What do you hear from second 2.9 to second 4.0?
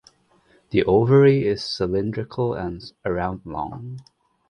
around long.